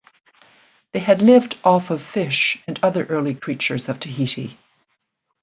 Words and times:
They 0.93 0.99
had 0.99 1.21
lived 1.21 1.61
off 1.63 1.91
of 1.91 2.01
fish 2.01 2.59
and 2.65 2.79
other 2.81 3.05
early 3.05 3.35
creatures 3.35 3.87
of 3.87 3.99
Tahiti. 3.99 4.57